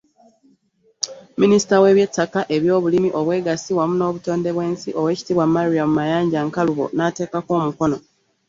[1.41, 7.97] Minisita w'ebyettaka, ebyobulimi, obwegassi wamu n'obutonde bw'ensi, Oweekitiibwa Mariam Mayanja Nkalubo n'ateekako omukono